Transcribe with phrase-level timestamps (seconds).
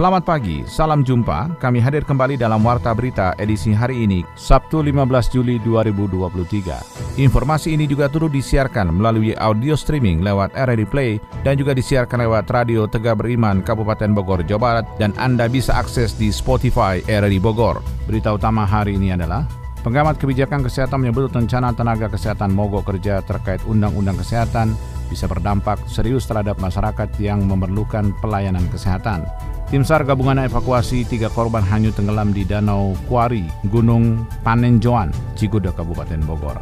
[0.00, 1.60] Selamat pagi, salam jumpa.
[1.60, 4.96] Kami hadir kembali dalam Warta Berita edisi hari ini, Sabtu 15
[5.28, 7.20] Juli 2023.
[7.20, 12.48] Informasi ini juga turut disiarkan melalui audio streaming lewat RRI Play dan juga disiarkan lewat
[12.48, 17.84] Radio Tegak Beriman Kabupaten Bogor, Jawa Barat dan Anda bisa akses di Spotify RRI Bogor.
[18.08, 19.44] Berita utama hari ini adalah
[19.80, 24.76] Pengamat kebijakan kesehatan menyebut rencana tenaga kesehatan mogok kerja terkait undang-undang kesehatan
[25.08, 29.24] bisa berdampak serius terhadap masyarakat yang memerlukan pelayanan kesehatan.
[29.70, 36.18] Tim SAR gabungan evakuasi tiga korban hanyut tenggelam di Danau Kuari, Gunung Panenjoan, Ciguda, Kabupaten
[36.26, 36.58] Bogor.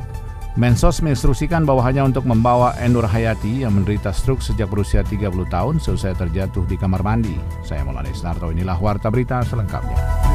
[0.60, 5.80] Mensos menginstruksikan bahwa hanya untuk membawa Enur Hayati yang menderita stroke sejak berusia 30 tahun
[5.80, 7.32] selesai terjatuh di kamar mandi.
[7.64, 10.27] Saya Maulana Isnarto, inilah Warta Berita selengkapnya.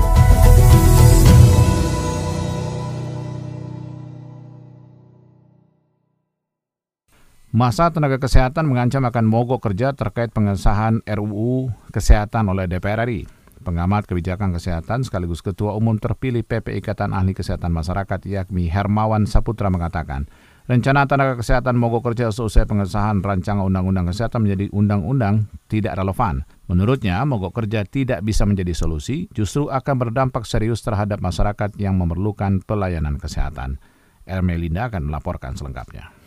[7.54, 13.30] Masa tenaga kesehatan mengancam akan mogok kerja terkait pengesahan RUU Kesehatan oleh DPR RI.
[13.62, 19.70] Pengamat kebijakan kesehatan sekaligus Ketua Umum terpilih PP Ikatan Ahli Kesehatan Masyarakat yakni Hermawan Saputra
[19.70, 20.26] mengatakan,
[20.66, 26.50] rencana tenaga kesehatan mogok kerja seusai pengesahan rancangan undang-undang kesehatan menjadi undang-undang tidak relevan.
[26.66, 32.66] Menurutnya, mogok kerja tidak bisa menjadi solusi, justru akan berdampak serius terhadap masyarakat yang memerlukan
[32.66, 33.78] pelayanan kesehatan.
[34.26, 36.23] Ermelinda akan melaporkan selengkapnya.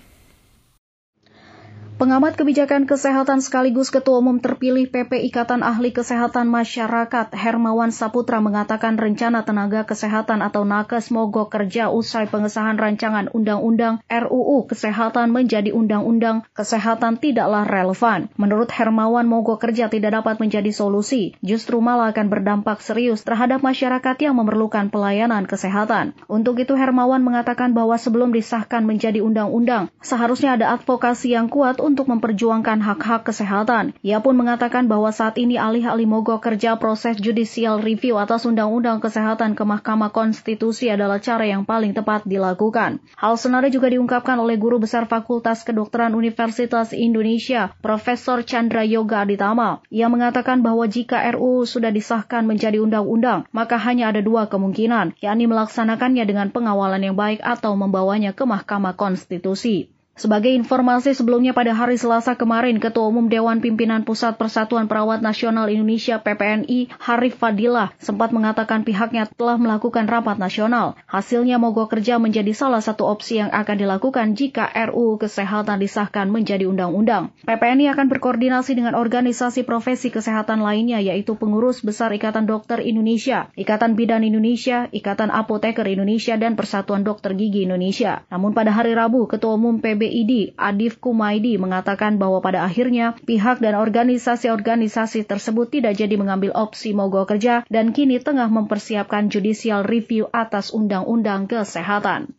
[1.96, 9.00] Pengamat kebijakan kesehatan sekaligus Ketua Umum terpilih PP Ikatan Ahli Kesehatan Masyarakat Hermawan Saputra mengatakan
[9.00, 16.44] rencana tenaga kesehatan atau nakes mogok kerja usai pengesahan rancangan Undang-Undang RUU Kesehatan menjadi Undang-Undang
[16.52, 18.28] Kesehatan tidaklah relevan.
[18.36, 24.20] Menurut Hermawan, mogok kerja tidak dapat menjadi solusi, justru malah akan berdampak serius terhadap masyarakat
[24.20, 26.12] yang memerlukan pelayanan kesehatan.
[26.28, 32.10] Untuk itu Hermawan mengatakan bahwa sebelum disahkan menjadi undang-undang, seharusnya ada advokasi yang kuat untuk
[32.10, 33.94] memperjuangkan hak-hak kesehatan.
[34.02, 39.54] Ia pun mengatakan bahwa saat ini alih-alih mogok kerja proses judicial review atas Undang-Undang Kesehatan
[39.54, 42.98] ke Mahkamah Konstitusi adalah cara yang paling tepat dilakukan.
[43.14, 49.80] Hal senada juga diungkapkan oleh Guru Besar Fakultas Kedokteran Universitas Indonesia, Profesor Chandra Yoga Aditama.
[49.94, 55.46] Ia mengatakan bahwa jika RUU sudah disahkan menjadi undang-undang, maka hanya ada dua kemungkinan, yakni
[55.46, 59.95] melaksanakannya dengan pengawalan yang baik atau membawanya ke Mahkamah Konstitusi.
[60.16, 65.68] Sebagai informasi sebelumnya pada hari Selasa kemarin, Ketua Umum Dewan Pimpinan Pusat Persatuan Perawat Nasional
[65.68, 70.96] Indonesia PPNI, Harif Fadilah, sempat mengatakan pihaknya telah melakukan rapat nasional.
[71.04, 76.64] Hasilnya mogok kerja menjadi salah satu opsi yang akan dilakukan jika RUU Kesehatan disahkan menjadi
[76.64, 77.36] undang-undang.
[77.44, 83.92] PPNI akan berkoordinasi dengan organisasi profesi kesehatan lainnya yaitu Pengurus Besar Ikatan Dokter Indonesia, Ikatan
[83.92, 88.24] Bidan Indonesia, Ikatan Apoteker Indonesia, dan Persatuan Dokter Gigi Indonesia.
[88.32, 93.58] Namun pada hari Rabu, Ketua Umum PB PBID Adif Kumaidi mengatakan bahwa pada akhirnya pihak
[93.58, 100.30] dan organisasi-organisasi tersebut tidak jadi mengambil opsi mogok kerja dan kini tengah mempersiapkan judicial review
[100.30, 102.38] atas undang-undang kesehatan.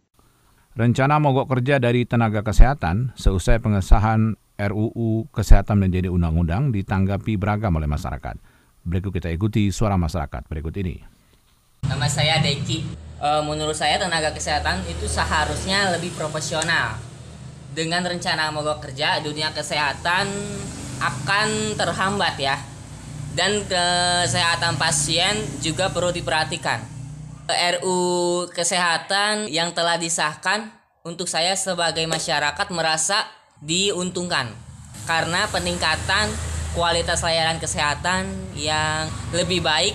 [0.79, 7.89] Rencana mogok kerja dari tenaga kesehatan seusai pengesahan RUU Kesehatan menjadi undang-undang ditanggapi beragam oleh
[7.91, 8.39] masyarakat.
[8.87, 11.03] Berikut kita ikuti suara masyarakat berikut ini.
[11.83, 12.79] Nama saya Deki.
[13.17, 17.06] E, menurut saya tenaga kesehatan itu seharusnya lebih profesional
[17.77, 20.25] dengan rencana mogok kerja dunia kesehatan
[20.97, 22.57] akan terhambat ya.
[23.37, 26.81] Dan kesehatan pasien juga perlu diperhatikan.
[27.45, 30.73] RU kesehatan yang telah disahkan
[31.05, 33.29] untuk saya sebagai masyarakat merasa
[33.61, 34.49] diuntungkan.
[35.05, 36.33] Karena peningkatan
[36.73, 38.25] kualitas layanan kesehatan
[38.57, 39.05] yang
[39.37, 39.93] lebih baik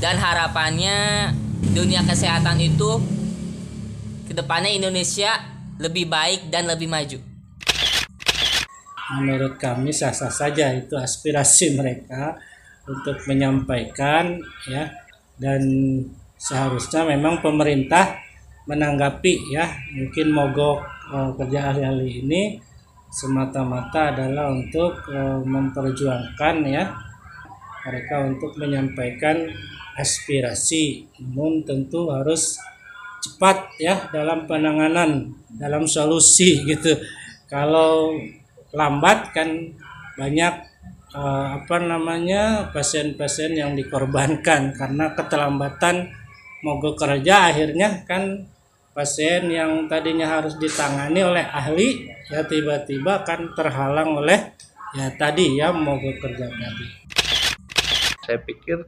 [0.00, 1.28] dan harapannya
[1.76, 3.04] dunia kesehatan itu
[4.26, 7.18] ke depannya Indonesia lebih baik dan lebih maju?
[9.18, 12.38] Menurut kami sah-sah saja itu aspirasi mereka
[12.86, 14.38] untuk menyampaikan
[14.70, 14.88] ya.
[15.36, 15.62] Dan
[16.38, 18.16] seharusnya memang pemerintah
[18.70, 19.66] menanggapi ya.
[19.98, 20.78] Mungkin mogok
[21.10, 22.42] uh, kerja ahli-ahli ini
[23.12, 26.84] semata-mata adalah untuk uh, memperjuangkan ya
[27.82, 29.50] mereka untuk menyampaikan
[29.98, 31.10] aspirasi.
[31.20, 32.56] Namun tentu harus
[33.22, 36.98] cepat ya dalam penanganan dalam solusi gitu.
[37.46, 38.18] Kalau
[38.74, 39.48] lambat kan
[40.18, 40.54] banyak
[41.14, 44.74] uh, apa namanya pasien-pasien yang dikorbankan.
[44.74, 46.10] Karena keterlambatan
[46.66, 48.48] mogok kerja akhirnya kan
[48.92, 54.52] pasien yang tadinya harus ditangani oleh ahli ya tiba-tiba kan terhalang oleh
[54.92, 56.86] ya tadi ya mogok kerja tadi.
[58.22, 58.78] Saya pikir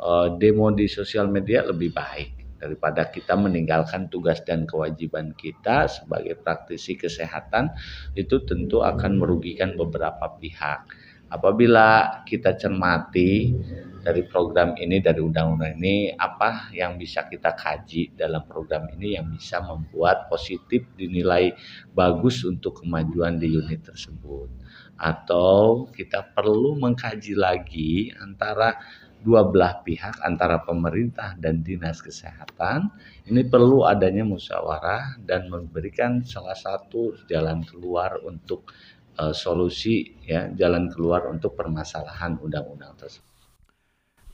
[0.00, 6.36] uh, demo di sosial media lebih baik daripada kita meninggalkan tugas dan kewajiban kita sebagai
[6.38, 7.70] praktisi kesehatan
[8.18, 10.90] itu tentu akan merugikan beberapa pihak.
[11.28, 13.52] Apabila kita cermati
[14.00, 19.28] dari program ini, dari undang-undang ini, apa yang bisa kita kaji dalam program ini yang
[19.28, 21.52] bisa membuat positif dinilai
[21.92, 24.48] bagus untuk kemajuan di unit tersebut.
[24.96, 28.80] Atau kita perlu mengkaji lagi antara
[29.22, 32.90] dua belah pihak antara pemerintah dan dinas kesehatan
[33.26, 38.70] ini perlu adanya musyawarah dan memberikan salah satu jalan keluar untuk
[39.18, 43.26] uh, solusi ya jalan keluar untuk permasalahan undang-undang tersebut.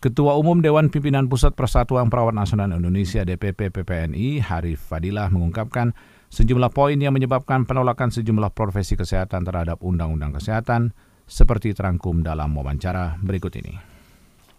[0.04, 5.96] Ketua Umum Dewan Pimpinan Pusat Persatuan Perawat Nasional Indonesia DPP PPNI Harif Fadilah mengungkapkan
[6.28, 10.92] sejumlah poin yang menyebabkan penolakan sejumlah profesi kesehatan terhadap Undang-Undang Kesehatan
[11.24, 13.93] seperti terangkum dalam wawancara berikut ini.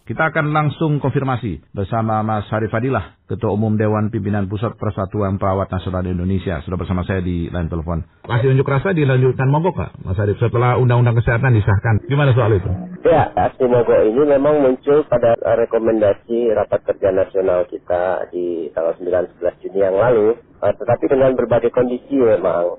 [0.06, 5.66] Kita akan langsung konfirmasi bersama Mas Harif Fadilah, Ketua Umum Dewan Pimpinan Pusat Persatuan Perawat
[5.74, 6.62] Nasional Indonesia.
[6.62, 8.06] Sudah bersama saya di line telepon.
[8.30, 12.06] Masih unjuk rasa dilanjutkan mogok Pak, Mas Harif, setelah Undang-Undang Kesehatan disahkan.
[12.06, 12.70] Gimana soal itu?
[13.02, 19.58] Ya, aksi mogok ini memang muncul pada rekomendasi Rapat Kerja Nasional kita di tanggal 9-11
[19.66, 20.38] Juni yang lalu.
[20.38, 22.78] Eh, tetapi dengan berbagai kondisi memang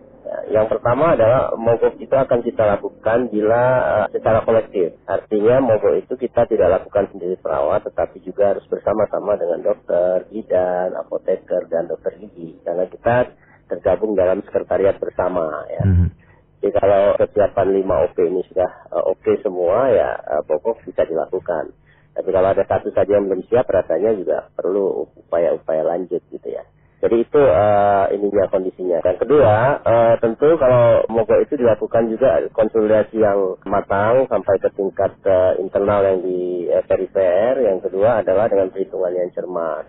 [0.52, 4.96] yang pertama adalah mogok itu akan kita lakukan bila uh, secara kolektif.
[5.08, 10.94] Artinya mogok itu kita tidak lakukan sendiri perawat, tetapi juga harus bersama-sama dengan dokter, bidan,
[10.98, 12.58] apoteker, dan dokter gigi.
[12.62, 13.32] Karena kita
[13.66, 15.82] tergabung dalam sekretariat bersama ya.
[15.82, 16.08] Mm -hmm.
[16.56, 21.04] Jadi kalau kesiapan 5 OP ini sudah uh, oke okay semua ya uh, pokok bisa
[21.04, 21.70] dilakukan.
[22.16, 26.64] Tapi kalau ada satu saja yang belum siap rasanya juga perlu upaya-upaya lanjut gitu ya.
[27.06, 28.98] Jadi itu uh, ininya kondisinya.
[29.06, 35.14] Dan kedua, uh, tentu kalau mogok itu dilakukan juga konsolidasi yang matang sampai ke tingkat
[35.22, 37.62] uh, internal yang di perifer.
[37.62, 39.86] Yang kedua adalah dengan perhitungan yang cermat.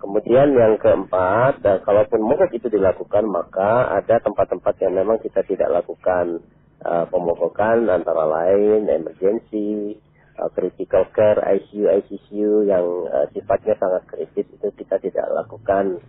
[0.00, 5.68] Kemudian yang keempat, uh, kalaupun mogok itu dilakukan, maka ada tempat-tempat yang memang kita tidak
[5.68, 6.40] lakukan
[6.80, 10.00] uh, pemogokan antara lain emergency,
[10.40, 16.00] uh, critical care, ICU, ICU yang uh, sifatnya sangat kritis itu kita tidak lakukan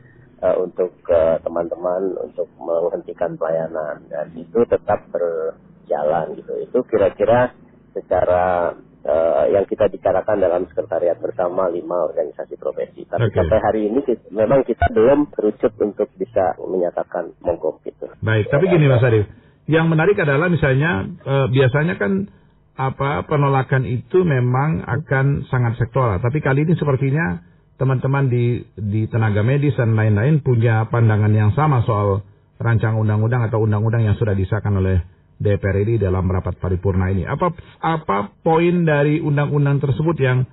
[0.42, 6.54] uh, untuk uh, teman-teman untuk menghentikan pelayanan dan itu tetap berjalan gitu.
[6.66, 7.54] Itu kira-kira
[7.96, 13.08] secara uh, yang kita bicarakan dalam sekretariat bersama lima organisasi profesi.
[13.08, 13.38] Tapi okay.
[13.40, 18.12] sampai hari ini kita, memang kita belum terucut untuk bisa menyatakan mogok gitu.
[18.20, 19.30] Baik, tapi gini Mas Arif,
[19.70, 22.28] yang menarik adalah misalnya uh, biasanya kan
[22.76, 29.44] apa penolakan itu memang akan sangat sektoral, tapi kali ini sepertinya teman-teman di di tenaga
[29.44, 32.24] medis dan lain-lain punya pandangan yang sama soal
[32.56, 35.04] rancang undang-undang atau undang-undang yang sudah disahkan oleh
[35.36, 37.28] DPR ini dalam rapat paripurna ini.
[37.28, 37.52] Apa
[37.84, 40.48] apa poin dari undang-undang tersebut yang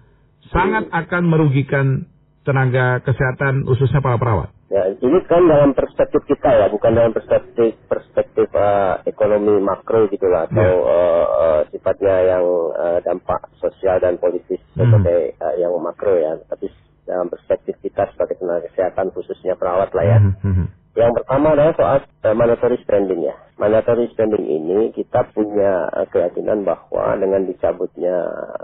[0.50, 2.10] sangat akan merugikan
[2.42, 4.50] tenaga kesehatan khususnya para perawat?
[4.72, 10.26] Ya, ini kan dalam perspektif kita ya, bukan dalam perspektif perspektif uh, ekonomi makro gitu
[10.32, 10.72] lah atau ya.
[10.72, 14.80] uh, uh, sifatnya yang uh, dampak sosial dan politis hmm.
[14.80, 16.72] sebagai uh, yang makro ya, tapi
[17.06, 20.18] dalam perspektif kita sebagai tenaga kesehatan khususnya perawat lah ya.
[20.20, 20.66] Mm -hmm.
[20.92, 23.32] Yang pertama adalah soal uh, mandatory spending ya.
[23.56, 28.12] Mandatory spending ini kita punya uh, keyakinan bahwa dengan dicabutnya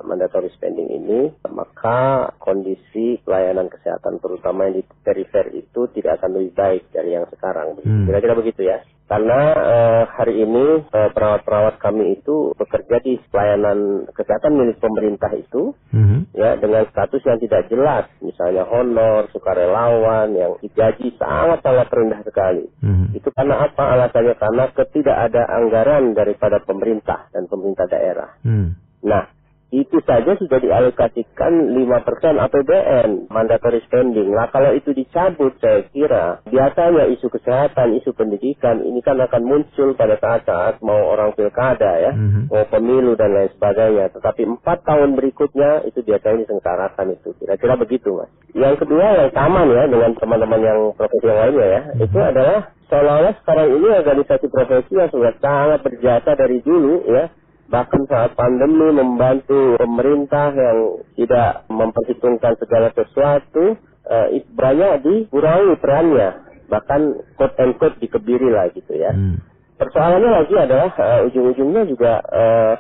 [0.05, 6.53] mandatory spending ini maka kondisi pelayanan kesehatan terutama yang di perifer itu tidak akan lebih
[6.53, 7.81] baik dari yang sekarang.
[7.81, 8.05] Hmm.
[8.05, 8.43] Kira-kira hmm.
[8.45, 8.79] begitu ya.
[9.09, 15.73] Karena uh, hari ini uh, perawat-perawat kami itu bekerja di pelayanan kesehatan milik pemerintah itu,
[15.97, 16.37] mm-hmm.
[16.37, 22.69] ya dengan status yang tidak jelas, misalnya honor, sukarelawan, yang digaji sangat-sangat rendah sekali.
[22.85, 23.17] Mm-hmm.
[23.17, 23.97] Itu karena apa?
[23.97, 28.37] Alasannya karena ketidak ada anggaran daripada pemerintah dan pemerintah daerah.
[28.45, 28.77] Mm.
[29.09, 29.25] Nah,
[29.69, 34.33] itu saja sudah dialokasikan 5% APBN mandatory spending.
[34.33, 39.93] Nah kalau itu dicabut saya kira biasanya isu kesehatan, isu pendidikan ini kan akan muncul
[39.93, 42.49] pada saat-saat mau orang pilkada ya, mm-hmm.
[42.49, 44.09] mau pemilu dan lain sebagainya.
[44.17, 47.37] Tetapi empat tahun berikutnya itu biasanya disengsarakan itu.
[47.37, 48.33] Kira-kira begitu mas.
[48.57, 52.05] Yang kedua yang sama ya dengan teman-teman yang profesi yang lainnya ya, mm-hmm.
[52.09, 57.29] itu adalah seolah-olah sekarang ini organisasi profesi yang sudah sangat berjasa dari dulu ya
[57.69, 63.77] bahkan saat pandemi membantu pemerintah yang tidak memperhitungkan segala sesuatu
[64.09, 66.29] uh, banyak dikurangi perannya
[66.69, 69.41] bahkan quote and quote dikebiri lah gitu ya hmm.
[69.77, 72.75] persoalannya lagi adalah uh, ujung-ujungnya juga uh,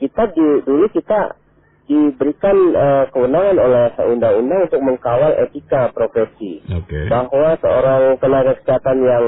[0.00, 1.36] kita di, dulu kita
[1.84, 7.10] diberikan uh, kewenangan oleh undang-undang untuk mengkawal etika profesi okay.
[7.10, 9.24] bahwa seorang tenaga kesehatan yang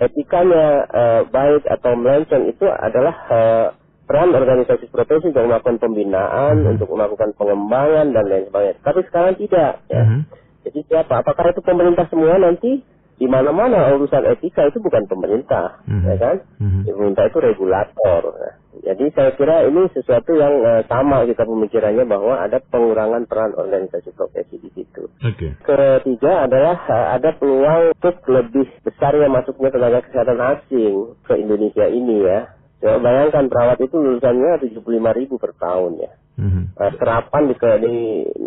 [0.00, 3.66] etikanya uh, baik atau melenceng itu adalah uh,
[4.10, 6.70] peran organisasi profesi untuk melakukan pembinaan, Mhm.
[6.74, 8.82] untuk melakukan pengembangan dan lain sebagainya.
[8.82, 9.72] Tapi sekarang tidak.
[9.86, 10.02] Ya.
[10.02, 10.20] Mhm.
[10.66, 11.22] Jadi siapa?
[11.22, 12.82] Apakah itu pemerintah semua nanti?
[13.20, 16.08] Di mana-mana urusan etika itu bukan pemerintah, Mhm.
[16.08, 16.36] ya kan?
[16.56, 16.88] Mhm.
[16.88, 18.22] Pemerintah itu regulator.
[18.32, 23.52] Nah, jadi saya kira ini sesuatu yang eh, sama kita pemikirannya bahwa ada pengurangan peran
[23.54, 25.04] organisasi profesi di situ.
[25.20, 25.52] Oke.
[25.52, 32.24] Ketiga adalah eh, ada peluang untuk lebih besarnya masuknya tenaga kesehatan asing ke Indonesia ini
[32.24, 32.56] ya.
[32.80, 34.80] Coba bayangkan perawat itu lulusannya 75
[35.12, 36.12] ribu per tahun ya.
[36.40, 36.62] Mhm.
[36.72, 37.94] Eh, terapan di, di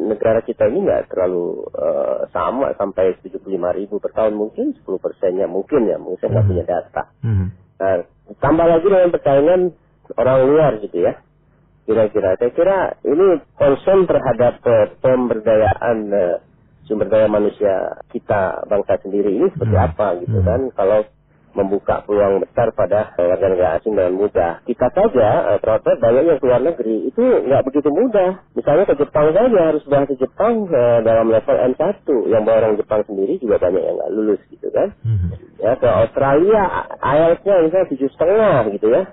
[0.10, 3.46] negara kita ini nggak terlalu eh, sama sampai 75
[3.78, 6.52] ribu per tahun mungkin 10 persennya mungkin ya mungkin saya nggak Mhm.
[6.52, 7.04] punya data.
[7.22, 7.46] Mhm.
[7.78, 7.96] Nah,
[8.40, 9.62] tambah lagi dengan persaingan
[10.18, 11.14] orang luar gitu ya.
[11.84, 16.36] Kira-kira, saya kira ini concern terhadap eh, pemberdayaan eh,
[16.84, 19.88] sumber daya manusia kita bangsa sendiri ini seperti Hmm.
[19.88, 20.48] apa gitu Hmm.
[20.48, 20.62] kan?
[20.74, 21.00] Kalau
[21.54, 24.62] membuka peluang besar pada eh, warga negara asing dengan mudah.
[24.66, 28.42] Kita saja, eh, perawat banyak yang keluar negeri itu nggak begitu mudah.
[28.54, 32.06] Misalnya ke Jepang saja harus bahasa Jepang eh, dalam level N1.
[32.28, 35.30] Yang orang Jepang sendiri juga banyak yang nggak lulus gitu kan Mhm.
[35.60, 36.64] ya ke Australia
[37.00, 39.04] IELTS-nya misalnya tujuh setengah gitu ya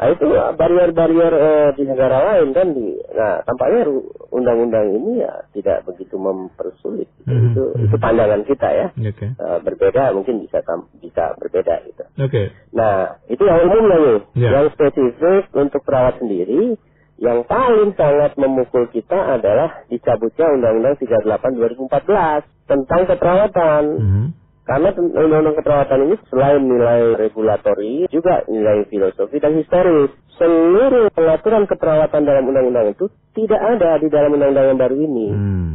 [0.00, 0.24] nah itu
[0.56, 3.84] barrier-barrier eh, di negara lain kan di nah tampaknya
[4.30, 7.28] undang-undang ini ya tidak begitu mempersulit gitu.
[7.28, 7.46] Mhm.
[7.46, 7.84] itu Mhm.
[7.84, 9.26] itu pandangan kita ya Oke.
[9.28, 12.48] Eh, berbeda mungkin bisa tam- bisa berbeda gitu Oke.
[12.72, 14.50] nah itu yang umumnya nih Ya.
[14.56, 16.80] yang spesifik untuk perawat sendiri
[17.20, 23.84] yang paling sangat memukul kita adalah dicabutnya Undang-Undang 38 2014 tentang keperawatan.
[24.00, 24.24] Mhm.
[24.70, 30.14] Karena undang-undang keperawatan ini selain nilai regulatori, juga nilai filosofi dan historis.
[30.38, 35.28] Seluruh pengaturan keperawatan dalam undang-undang itu tidak ada di dalam undang-undang yang baru ini.
[35.34, 35.74] Hmm.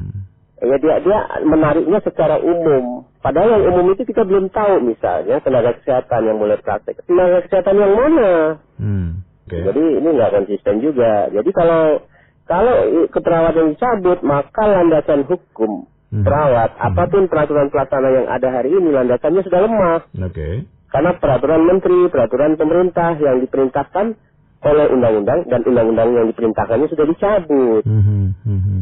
[0.63, 3.03] Ya dia dia menariknya secara umum.
[3.19, 7.03] Padahal yang umum itu kita belum tahu misalnya tenaga kesehatan yang boleh praktek.
[7.03, 8.31] Tenaga kesehatan yang mana?
[8.79, 9.27] Hmm.
[9.43, 9.59] Oke.
[9.59, 11.27] Jadi ini nggak konsisten juga.
[11.35, 11.99] Jadi kalau
[12.47, 12.75] kalau
[13.11, 15.83] keperawatan dicabut maka landasan hukum.
[16.23, 16.87] Perawat Hmm.
[16.87, 20.63] apa pun peraturan pelaksana yang ada hari ini landasannya sudah lemah Oke.
[20.87, 24.15] karena peraturan menteri, peraturan pemerintah yang diperintahkan
[24.65, 27.83] oleh undang-undang dan undang-undang yang diperintahkannya sudah dicabut.
[27.85, 28.23] Mhm.
[28.45, 28.79] Mhm.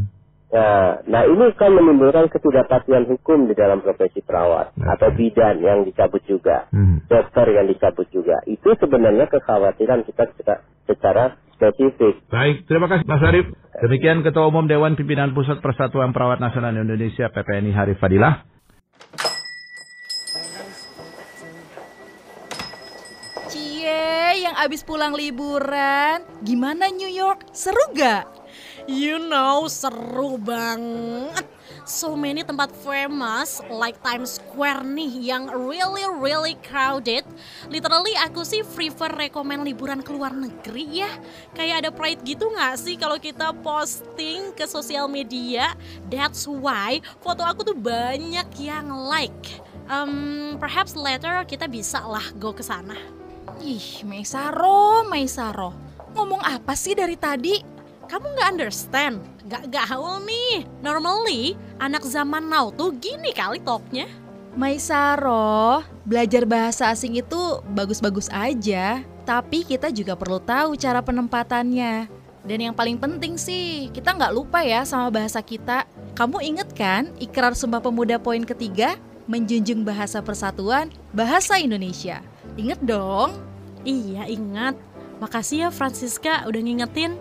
[0.53, 4.85] Nah, nah ini kan menimbulkan ketidakpastian hukum di dalam profesi perawat Oke.
[4.85, 7.09] atau bidan yang dicabut juga, Mhm.
[7.09, 8.37] dokter yang dicabut juga.
[8.45, 11.23] Itu sebenarnya kekhawatiran kita secara, secara
[11.63, 12.19] spesifik.
[12.27, 13.47] Baik, terima kasih Mas Arif.
[13.79, 18.43] Demikian Ketua Umum Dewan Pimpinan Pusat Persatuan Perawat Nasional Indonesia PPNI Harif Fadilah.
[23.47, 27.47] Cie, yang abis pulang liburan, gimana New York?
[27.55, 28.27] Seru gak?
[28.89, 31.52] You know, seru banget.
[31.83, 37.27] So many tempat famous like Times Square nih yang really really crowded.
[37.67, 41.11] Literally aku sih prefer rekomen liburan ke luar negeri ya.
[41.51, 45.75] Kayak ada pride gitu gak sih kalau kita posting ke sosial media?
[46.07, 49.59] That's why foto aku tuh banyak yang like.
[49.91, 52.95] Um, perhaps later kita bisa lah go ke sana.
[53.59, 55.75] Ih, Maisaro, Maisaro.
[56.15, 57.72] Ngomong apa sih dari tadi?
[58.13, 59.17] Kamu nggak understand?
[59.49, 60.69] Gak gaul nih.
[60.85, 64.05] Normally, anak zaman now tuh gini kali topnya.
[64.53, 69.01] Maisaro, belajar bahasa asing itu bagus-bagus aja.
[69.25, 72.05] Tapi kita juga perlu tahu cara penempatannya.
[72.45, 75.89] Dan yang paling penting sih, kita nggak lupa ya sama bahasa kita.
[76.13, 78.93] Kamu inget kan ikrar Sumpah Pemuda poin ketiga?
[79.25, 82.21] Menjunjung bahasa persatuan, bahasa Indonesia.
[82.61, 83.33] Ingat dong.
[83.81, 84.77] Iya ingat.
[85.17, 87.17] Makasih ya Francisca udah ngingetin.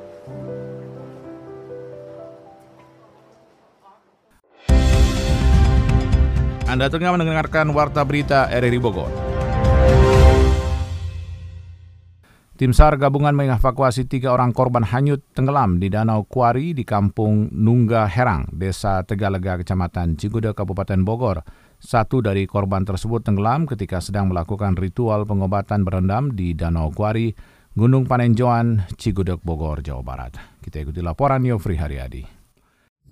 [6.73, 9.13] Anda tengah mendengarkan Warta Berita RRI Bogor.
[12.57, 18.09] Tim SAR gabungan mengevakuasi tiga orang korban hanyut tenggelam di Danau Kuari di Kampung Nungga
[18.09, 21.45] Herang, Desa Tegalega, Kecamatan Cigude, Kabupaten Bogor.
[21.77, 27.37] Satu dari korban tersebut tenggelam ketika sedang melakukan ritual pengobatan berendam di Danau Kuari,
[27.77, 30.41] Gunung Panenjoan, Cigudeg, Bogor, Jawa Barat.
[30.65, 32.42] Kita ikuti laporan Yofri Haryadi.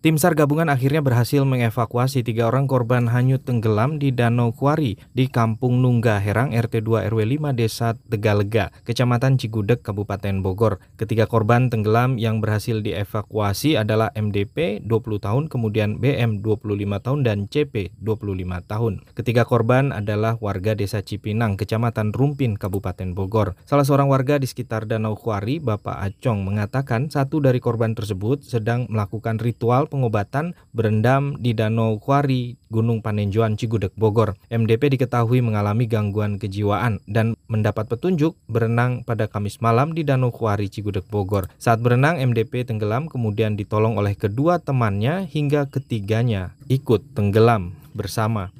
[0.00, 5.28] Tim SAR gabungan akhirnya berhasil mengevakuasi tiga orang korban hanyut tenggelam di Danau Kuari di
[5.28, 10.80] Kampung Nungga Herang RT 2 RW 5 Desa Tegalega, Kecamatan Cigudeg, Kabupaten Bogor.
[10.97, 17.45] Ketiga korban tenggelam yang berhasil dievakuasi adalah MDP 20 tahun, kemudian BM 25 tahun dan
[17.52, 19.04] CP 25 tahun.
[19.12, 23.52] Ketiga korban adalah warga Desa Cipinang, Kecamatan Rumpin, Kabupaten Bogor.
[23.69, 28.88] Salah seorang warga di sekitar Danau Kuari, Bapak Acong, mengatakan satu dari korban tersebut sedang
[28.88, 34.38] melakukan ritual pengobatan berendam di Danau Kuari, Gunung Panenjoan, Cigudeg, Bogor.
[34.47, 40.70] MDP diketahui mengalami gangguan kejiwaan dan mendapat petunjuk berenang pada Kamis malam di Danau Kuari,
[40.70, 41.50] Cigudeg, Bogor.
[41.59, 48.54] Saat berenang, MDP tenggelam kemudian ditolong oleh kedua temannya hingga ketiganya ikut tenggelam bersama.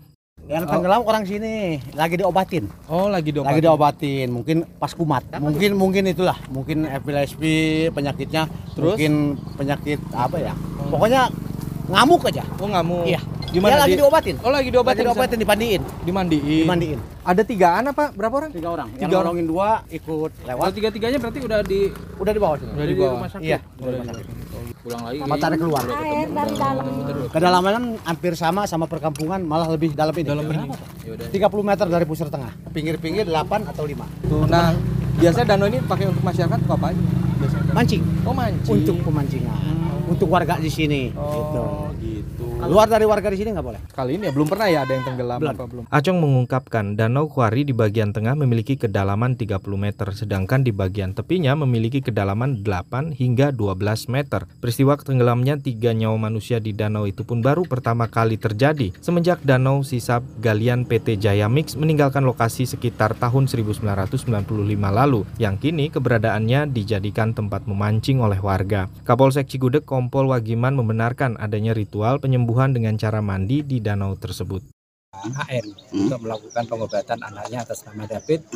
[0.49, 2.65] Yang tenggelam orang sini lagi diobatin.
[2.91, 3.51] Oh, lagi diobatin.
[3.55, 5.23] Lagi diobatin, mungkin pas kumat.
[5.39, 8.97] mungkin mungkin itulah, mungkin epilepsi penyakitnya, Terus?
[8.97, 10.53] mungkin penyakit apa ya?
[10.91, 11.31] Pokoknya
[11.91, 12.45] ngamuk aja.
[12.59, 13.07] Oh, ngamuk.
[13.07, 13.21] Iya.
[13.51, 14.37] Gimana Dia lagi di- diobatin.
[14.41, 15.03] Oh, lagi diobatin.
[15.03, 15.83] Lagi diobatin dipandiin.
[16.07, 16.63] Dimandiin.
[16.63, 16.99] Dimandiin.
[17.21, 18.15] Ada tigaan apa?
[18.15, 18.51] Berapa orang?
[18.55, 18.87] Tiga orang.
[18.89, 19.25] Tiga Yang orang.
[19.27, 20.61] nolongin dua ikut lewat.
[20.61, 21.81] Kalau tiga-tiganya berarti udah di
[22.17, 22.71] Udah di bawah sini.
[22.71, 23.13] udah di bawah.
[23.13, 24.27] rumah Iya, udah di rumah sakit.
[24.81, 25.19] Pulang lagi.
[25.19, 25.83] Sama cari keluar.
[27.31, 30.27] Kedalaman hampir sama sama perkampungan, malah lebih dalam ini.
[30.27, 30.69] Dalam ini.
[31.03, 32.55] Ya 30 meter dari pusar tengah.
[32.71, 34.07] Pinggir-pinggir 8 atau 5.
[34.25, 34.71] Tuh, nah,
[35.17, 37.03] biasanya danau ini pakai untuk masyarakat apa aja?
[37.37, 37.73] Biasanya.
[37.73, 38.03] Mancing.
[38.23, 38.73] Oh, mancing.
[38.79, 39.59] Untuk pemancingan.
[40.07, 41.11] Untuk warga di sini.
[41.13, 42.20] Oh, gitu.
[42.61, 43.81] Luar dari warga di sini nggak boleh.
[43.89, 45.55] Kali ini ya belum pernah ya ada yang tenggelam Belum.
[45.57, 45.85] apa belum?
[45.89, 51.57] Acong mengungkapkan Danau Kuari di bagian tengah memiliki kedalaman 30 meter sedangkan di bagian tepinya
[51.57, 54.45] memiliki kedalaman 8 hingga 12 meter.
[54.61, 59.81] Peristiwa tenggelamnya tiga nyawa manusia di danau itu pun baru pertama kali terjadi semenjak danau
[59.81, 64.29] sisap galian PT Jaya Mix meninggalkan lokasi sekitar tahun 1995
[64.93, 68.93] lalu yang kini keberadaannya dijadikan tempat memancing oleh warga.
[69.09, 74.63] Kapolsek Cigudeg Kompol Wagiman membenarkan adanya ritual penyembuhan dengan cara mandi di danau tersebut.
[75.11, 78.47] AN untuk melakukan pengobatan anaknya atas nama David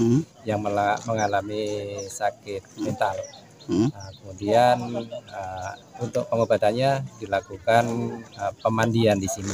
[0.46, 3.16] yang mela- mengalami sakit mental.
[3.64, 4.76] Nah, kemudian
[5.34, 7.84] uh, untuk pengobatannya dilakukan
[8.36, 9.50] uh, pemandian di sini.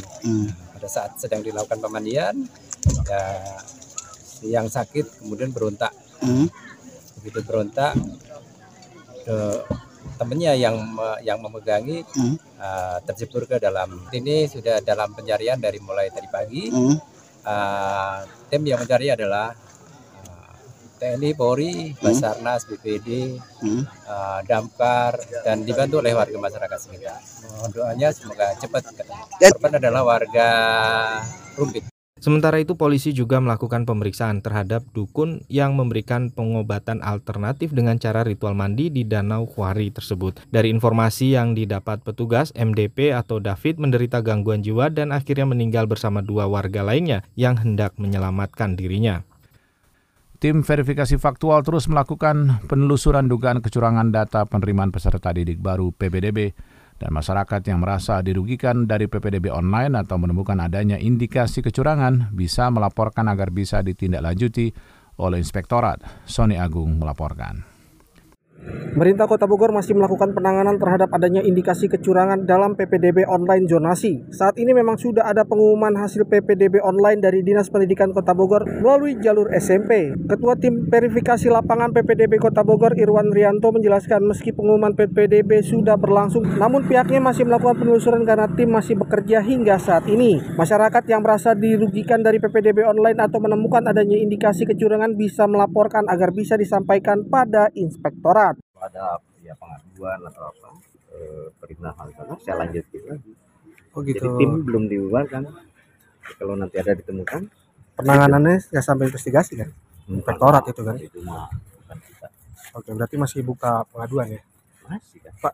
[0.51, 2.35] Nah, pada saat sedang dilakukan pemandian,
[3.07, 3.23] ya,
[4.45, 5.95] yang sakit kemudian berontak.
[7.23, 7.95] Begitu berontak,
[9.25, 9.39] ke
[10.21, 10.77] temennya yang
[11.25, 12.05] yang memegangi
[12.61, 14.05] uh, terjebur ke dalam.
[14.12, 16.69] Ini sudah dalam pencarian dari mulai tadi pagi.
[17.41, 18.21] Uh,
[18.53, 19.57] tim yang mencari adalah
[20.21, 20.53] uh,
[21.00, 23.41] TNI, Polri, Basarnas, BPD,
[24.05, 27.17] uh, Damkar, dan dibantu oleh warga masyarakat sekitar.
[27.57, 29.17] Mohon doanya semoga cepat ketemu.
[29.41, 30.50] Korban adalah warga
[31.56, 32.00] Rumpit.
[32.21, 38.52] Sementara itu polisi juga melakukan pemeriksaan terhadap dukun yang memberikan pengobatan alternatif dengan cara ritual
[38.52, 40.45] mandi di Danau Kuari tersebut.
[40.52, 46.21] Dari informasi yang didapat petugas, MDP atau David menderita gangguan jiwa dan akhirnya meninggal bersama
[46.21, 49.25] dua warga lainnya yang hendak menyelamatkan dirinya.
[50.41, 56.52] Tim verifikasi faktual terus melakukan penelusuran dugaan kecurangan data penerimaan peserta didik baru PPDB
[57.00, 63.25] dan masyarakat yang merasa dirugikan dari PPDB online atau menemukan adanya indikasi kecurangan bisa melaporkan
[63.32, 64.76] agar bisa ditindaklanjuti
[65.17, 66.04] oleh Inspektorat.
[66.28, 67.70] Sony Agung melaporkan.
[68.91, 74.27] Pemerintah Kota Bogor masih melakukan penanganan terhadap adanya indikasi kecurangan dalam PPDB online zonasi.
[74.35, 79.15] Saat ini memang sudah ada pengumuman hasil PPDB online dari Dinas Pendidikan Kota Bogor melalui
[79.23, 80.11] jalur SMP.
[80.27, 86.43] Ketua Tim Verifikasi Lapangan PPDB Kota Bogor Irwan Rianto menjelaskan meski pengumuman PPDB sudah berlangsung,
[86.59, 90.43] namun pihaknya masih melakukan penelusuran karena tim masih bekerja hingga saat ini.
[90.59, 96.35] Masyarakat yang merasa dirugikan dari PPDB online atau menemukan adanya indikasi kecurangan bisa melaporkan agar
[96.35, 98.50] bisa disampaikan pada inspektorat.
[98.80, 100.69] Ada ya pengaduan atau apa
[101.12, 103.32] eh, perintah hal sana saya lanjutin lagi.
[103.95, 104.23] Oh gitu.
[104.23, 105.43] Jadi tim belum dibubarkan.
[106.30, 107.50] Kalau nanti ada ditemukan
[108.00, 109.69] Penanganannya nggak sampai investigasi kan?
[110.08, 110.97] Inspektorat itu kan?
[110.97, 112.28] itu mah bukan kita.
[112.73, 114.43] Oke, berarti masih buka pengaduan ya?
[114.88, 115.32] Masih kan.
[115.36, 115.52] Pak.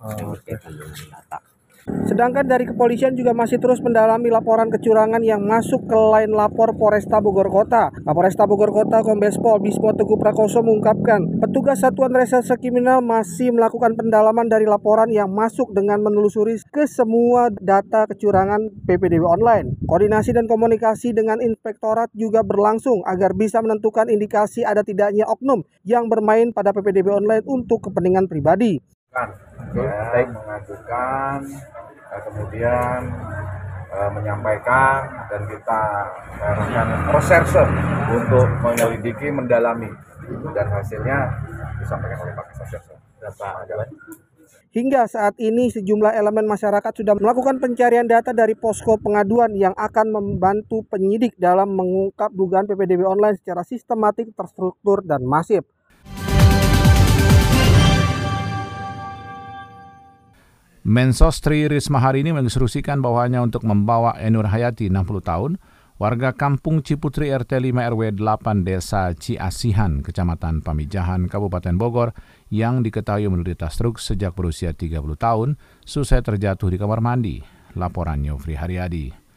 [0.00, 1.38] Oh, berkaitan dengan data.
[2.10, 7.22] Sedangkan dari kepolisian juga masih terus mendalami laporan kecurangan yang masuk ke lain lapor Polresta
[7.22, 7.94] Bogor Kota.
[8.02, 13.94] Kapolresta Bogor Kota Kombes Pol Bismo Teguh Prakoso mengungkapkan, petugas Satuan Reserse Kriminal masih melakukan
[13.94, 19.78] pendalaman dari laporan yang masuk dengan menelusuri ke semua data kecurangan PPDB online.
[19.86, 26.10] Koordinasi dan komunikasi dengan inspektorat juga berlangsung agar bisa menentukan indikasi ada tidaknya oknum yang
[26.10, 28.82] bermain pada PPDB online untuk kepentingan pribadi.
[29.74, 31.42] ya, mengajukan
[32.18, 32.98] kemudian
[33.94, 35.82] eh, menyampaikan dan kita
[36.40, 37.64] melakukan reserse
[38.10, 39.90] untuk menyelidiki mendalami.
[40.30, 41.26] Dan hasilnya
[41.82, 42.86] disampaikan oleh Pak Kasat
[43.18, 43.66] Berapa
[44.70, 50.14] Hingga saat ini sejumlah elemen masyarakat sudah melakukan pencarian data dari posko pengaduan yang akan
[50.14, 55.66] membantu penyidik dalam mengungkap dugaan PPDB online secara sistematik, terstruktur, dan masif.
[60.90, 65.54] Mensos Tri Risma hari ini menginstruksikan bahwanya untuk membawa Enur Hayati 60 tahun,
[66.02, 72.10] warga kampung Ciputri RT 5 RW 8 Desa Ciasihan, Kecamatan Pamijahan, Kabupaten Bogor,
[72.50, 75.54] yang diketahui menderita stroke sejak berusia 30 tahun,
[75.86, 77.38] selesai terjatuh di kamar mandi.
[77.78, 79.29] Laporannya Fri Haryadi.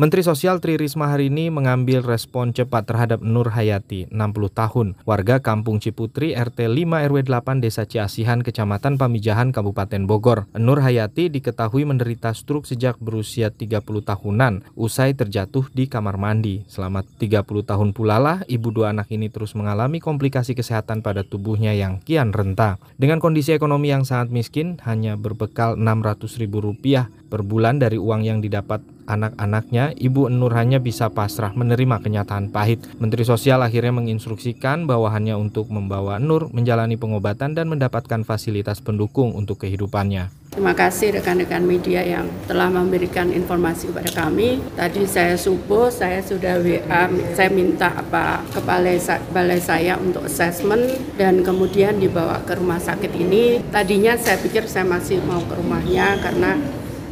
[0.00, 5.44] Menteri Sosial Tri Risma hari ini mengambil respon cepat terhadap Nur Hayati, 60 tahun, warga
[5.44, 10.48] Kampung Ciputri RT 5 RW 8 Desa Ciasihan, Kecamatan Pamijahan, Kabupaten Bogor.
[10.56, 16.64] Nur Hayati diketahui menderita stroke sejak berusia 30 tahunan, usai terjatuh di kamar mandi.
[16.64, 21.76] Selama 30 tahun pula lah, ibu dua anak ini terus mengalami komplikasi kesehatan pada tubuhnya
[21.76, 22.80] yang kian renta.
[22.96, 28.82] Dengan kondisi ekonomi yang sangat miskin, hanya berbekal Rp600.000 per bulan dari uang yang didapat
[29.10, 32.82] anak-anaknya, Ibu Nur hanya bisa pasrah menerima kenyataan pahit.
[32.98, 39.62] Menteri Sosial akhirnya menginstruksikan bawahannya untuk membawa Nur menjalani pengobatan dan mendapatkan fasilitas pendukung untuk
[39.66, 40.40] kehidupannya.
[40.50, 44.58] Terima kasih rekan-rekan media yang telah memberikan informasi kepada kami.
[44.74, 47.06] Tadi saya subuh, saya sudah WA,
[47.38, 48.98] saya minta apa ke balai,
[49.30, 53.62] balai saya untuk assessment dan kemudian dibawa ke rumah sakit ini.
[53.70, 56.58] Tadinya saya pikir saya masih mau ke rumahnya karena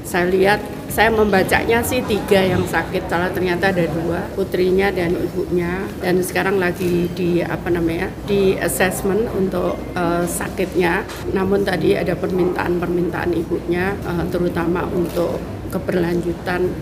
[0.08, 5.84] saya lihat saya membacanya sih tiga yang sakit, salah ternyata ada dua, putrinya dan ibunya.
[6.00, 11.04] Dan sekarang lagi di apa namanya di assessment untuk uh, sakitnya.
[11.36, 15.36] Namun tadi ada permintaan-permintaan ibunya, uh, terutama untuk
[15.68, 16.72] keberlanjutan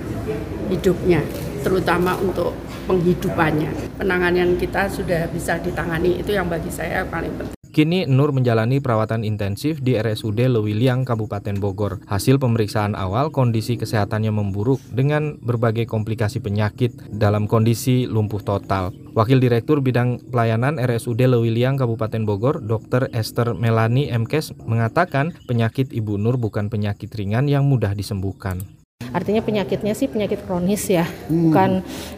[0.70, 1.26] hidupnya,
[1.66, 2.54] terutama untuk
[2.86, 3.98] penghidupannya.
[3.98, 7.55] Penanganan kita sudah bisa ditangani, itu yang bagi saya paling penting.
[7.76, 12.00] Kini Nur menjalani perawatan intensif di RSUD Lewiliang, Kabupaten Bogor.
[12.08, 18.96] Hasil pemeriksaan awal, kondisi kesehatannya memburuk dengan berbagai komplikasi penyakit dalam kondisi lumpuh total.
[19.12, 23.12] Wakil Direktur Bidang Pelayanan RSUD Lewiliang, Kabupaten Bogor, Dr.
[23.12, 28.75] Esther Melani Mkes, mengatakan penyakit Ibu Nur bukan penyakit ringan yang mudah disembuhkan.
[29.12, 31.50] Artinya penyakitnya sih penyakit kronis ya, hmm.
[31.50, 31.70] bukan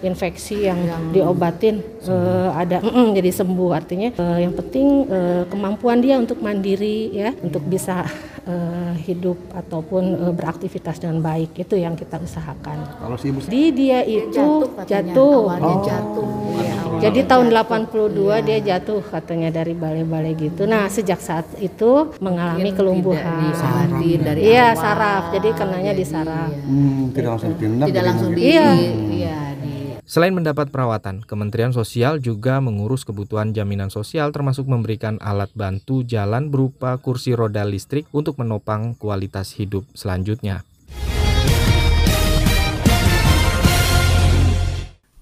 [0.05, 3.71] infeksi yang, yang diobatin uh, ada mm, jadi sembuh.
[3.75, 8.07] Artinya uh, yang penting uh, kemampuan dia untuk mandiri ya, untuk bisa
[8.49, 12.85] uh, hidup ataupun uh, beraktivitas dengan baik itu yang kita usahakan.
[12.99, 15.37] Kalau si ibu di dia itu jatuh, jatuh.
[15.45, 15.85] awalnya oh.
[15.85, 16.58] jatuh.
[16.99, 17.87] Jadi tahun jatuh.
[17.95, 18.39] 82 ya.
[18.43, 20.67] dia jatuh katanya dari balai-balai gitu.
[20.67, 24.03] Nah sejak saat itu mengalami Mungkin kelumpuhan.
[24.23, 25.31] dari Iya saraf.
[25.31, 26.51] Jadi kenanya di saraf.
[26.51, 27.87] Hmm, tidak langsung dipindah.
[27.87, 28.41] Tidak langsung di.
[28.43, 28.69] Iya.
[29.09, 29.73] iya di
[30.09, 36.49] Selain mendapat perawatan, Kementerian Sosial juga mengurus kebutuhan jaminan sosial termasuk memberikan alat bantu jalan
[36.49, 40.65] berupa kursi roda listrik untuk menopang kualitas hidup selanjutnya.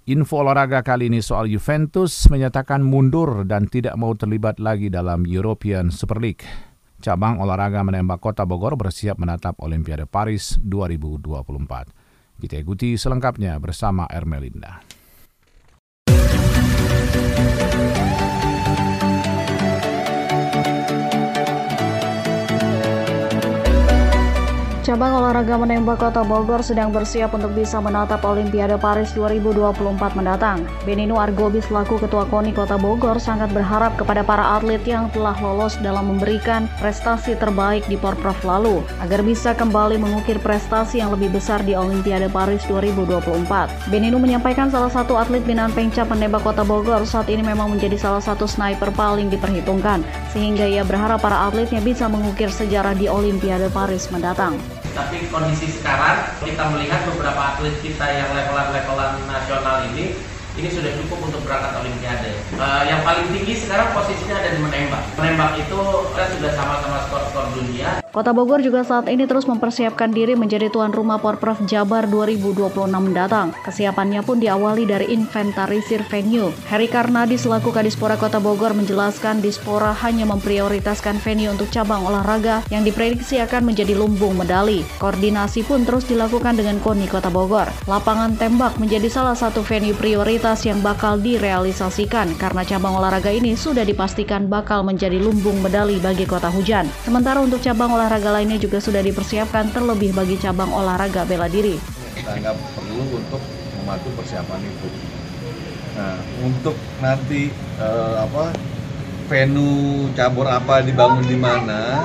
[0.07, 5.91] Info olahraga kali ini soal Juventus menyatakan mundur dan tidak mau terlibat lagi dalam European
[5.91, 6.47] Super League.
[7.03, 12.39] Cabang olahraga menembak Kota Bogor bersiap menatap Olimpiade Paris 2024.
[12.39, 14.79] Kita ikuti selengkapnya bersama Ermelinda.
[24.97, 29.77] Cabang olahraga menembak Kota Bogor sedang bersiap untuk bisa menatap Olimpiade Paris 2024
[30.17, 30.65] mendatang.
[30.89, 35.77] Benino Argobi selaku Ketua KONI Kota Bogor sangat berharap kepada para atlet yang telah lolos
[35.85, 41.61] dalam memberikan prestasi terbaik di Porprov lalu agar bisa kembali mengukir prestasi yang lebih besar
[41.61, 43.93] di Olimpiade Paris 2024.
[43.93, 48.25] Benino menyampaikan salah satu atlet binaan pengcap menembak Kota Bogor saat ini memang menjadi salah
[48.25, 50.01] satu sniper paling diperhitungkan
[50.33, 54.57] sehingga ia berharap para atletnya bisa mengukir sejarah di Olimpiade Paris mendatang
[54.97, 60.17] tapi kondisi sekarang kita melihat beberapa atlet kita yang levelan-levelan nasional ini
[60.57, 62.33] ini sudah cukup untuk berangkat Olimpiade.
[62.57, 65.05] Uh, yang paling tinggi sekarang posisinya ada di menembak.
[65.21, 65.81] Menembak itu
[66.17, 68.01] kan sudah sama-sama skor-skor dunia.
[68.17, 73.53] Kota Bogor juga saat ini terus mempersiapkan diri menjadi tuan rumah Porprov Jabar 2026 mendatang.
[73.61, 76.49] Kesiapannya pun diawali dari inventarisir venue.
[76.65, 82.89] Heri Karnadi selaku Kadispora Kota Bogor menjelaskan Dispora hanya memprioritaskan venue untuk cabang olahraga yang
[82.89, 84.81] diprediksi akan menjadi lumbung medali.
[84.97, 87.69] Koordinasi pun terus dilakukan dengan KONI Kota Bogor.
[87.85, 93.85] Lapangan tembak menjadi salah satu venue prioritas yang bakal direalisasikan karena cabang olahraga ini sudah
[93.85, 96.89] dipastikan bakal menjadi lumbung medali bagi kota hujan.
[97.05, 101.77] Sementara untuk cabang olahraga lainnya juga sudah dipersiapkan terlebih bagi cabang olahraga bela diri.
[102.15, 103.43] Kita anggap perlu untuk
[103.83, 104.89] mematuhi persiapan itu.
[105.97, 108.53] Nah, untuk nanti uh, apa
[109.27, 112.05] venue cabur apa dibangun di mana,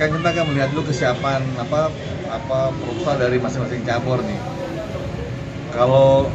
[0.00, 1.92] kan kita akan melihat dulu kesiapan apa
[2.28, 4.40] apa proposal dari masing-masing cabur nih.
[5.70, 6.26] Kalau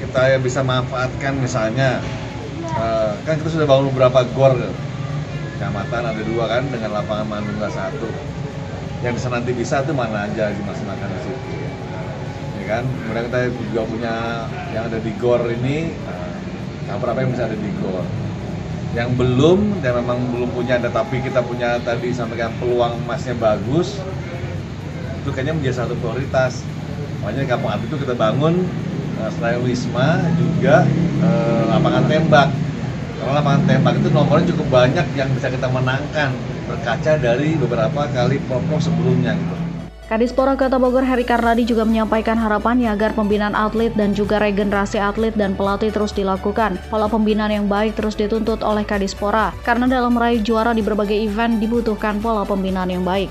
[0.00, 2.00] kita bisa manfaatkan misalnya
[2.76, 4.54] uh, kan kita sudah bangun beberapa gor
[5.56, 8.08] kecamatan ada dua kan dengan lapangan Manunggal satu
[9.04, 11.56] yang bisa nanti bisa tuh mana aja dimaksimalkan di situ.
[12.56, 12.84] Ya kan?
[12.88, 14.14] Kemudian kita juga punya
[14.72, 18.04] yang ada di gor ini uh, apa apa yang bisa ada di gor.
[18.96, 24.00] Yang belum dan memang belum punya tetapi kita punya tadi sampaikan peluang emasnya bagus
[25.20, 26.64] itu kayaknya menjadi satu prioritas.
[27.20, 28.64] Makanya di kampung itu kita bangun
[29.20, 30.88] uh, selain wisma juga
[31.20, 32.48] uh, lapangan tembak.
[33.20, 36.32] Karena lapangan tembak itu nomornya cukup banyak yang bisa kita menangkan
[36.66, 39.56] berkaca dari beberapa kali promos sebelumnya gitu.
[40.06, 45.34] Kadispora Kota Bogor Heri Karnadi juga menyampaikan harapannya agar pembinaan atlet dan juga regenerasi atlet
[45.34, 46.78] dan pelatih terus dilakukan.
[46.86, 51.58] Pola pembinaan yang baik terus dituntut oleh Kadispora, karena dalam meraih juara di berbagai event
[51.58, 53.26] dibutuhkan pola pembinaan yang baik.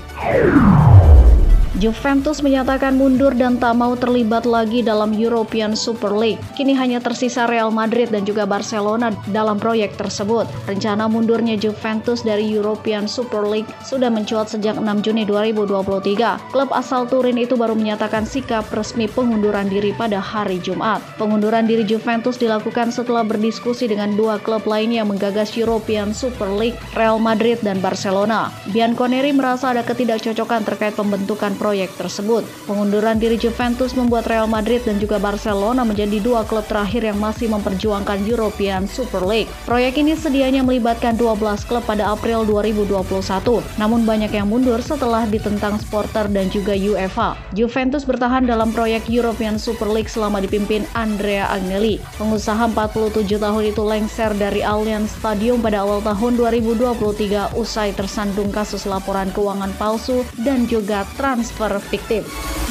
[1.76, 6.40] Juventus menyatakan mundur dan tak mau terlibat lagi dalam European Super League.
[6.56, 10.48] Kini hanya tersisa Real Madrid dan juga Barcelona dalam proyek tersebut.
[10.64, 16.48] Rencana mundurnya Juventus dari European Super League sudah mencuat sejak 6 Juni 2023.
[16.48, 21.04] Klub asal Turin itu baru menyatakan sikap resmi pengunduran diri pada hari Jumat.
[21.20, 26.80] Pengunduran diri Juventus dilakukan setelah berdiskusi dengan dua klub lainnya yang menggagas European Super League,
[26.96, 28.48] Real Madrid dan Barcelona.
[28.72, 32.46] Bianconeri merasa ada ketidakcocokan terkait pembentukan proyek tersebut.
[32.70, 37.50] Pengunduran diri Juventus membuat Real Madrid dan juga Barcelona menjadi dua klub terakhir yang masih
[37.50, 39.50] memperjuangkan European Super League.
[39.66, 43.02] Proyek ini sedianya melibatkan 12 klub pada April 2021,
[43.82, 47.34] namun banyak yang mundur setelah ditentang supporter dan juga UEFA.
[47.50, 51.98] Juventus bertahan dalam proyek European Super League selama dipimpin Andrea Agnelli.
[52.14, 58.86] Pengusaha 47 tahun itu lengser dari Allianz Stadium pada awal tahun 2023 usai tersandung kasus
[58.86, 62.65] laporan keuangan palsu dan juga transfer transfer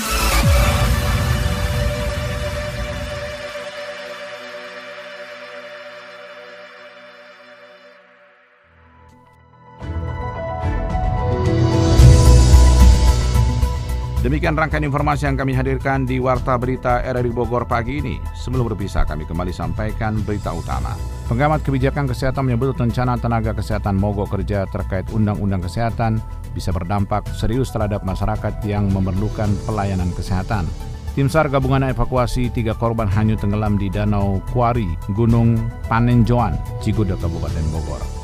[14.36, 18.19] Demikian rangkaian informasi yang kami hadirkan di Warta Berita RRI Bogor pagi ini.
[18.36, 20.91] Sebelum berpisah, kami kembali sampaikan berita utama.
[21.32, 26.19] Pengamat kebijakan kesehatan menyebut rencana tenaga kesehatan mogok kerja terkait Undang-Undang Kesehatan
[26.52, 30.67] bisa berdampak serius terhadap masyarakat yang memerlukan pelayanan kesehatan.
[31.15, 37.63] Tim SAR gabungan evakuasi tiga korban hanyut tenggelam di Danau Kuari, Gunung Panenjoan, Cigudeg, Kabupaten
[37.71, 38.14] Bogor.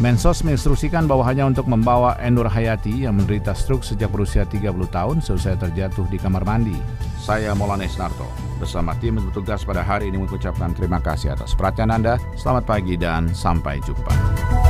[0.00, 5.20] Mensos menginstruksikan bahwa hanya untuk membawa Endur Hayati yang menderita stroke sejak berusia 30 tahun
[5.20, 6.72] selesai terjatuh di kamar mandi.
[7.20, 8.24] Saya Molanes Narto.
[8.56, 12.16] Bersama tim bertugas pada hari ini mengucapkan terima kasih atas perhatian Anda.
[12.32, 14.69] Selamat pagi dan sampai jumpa.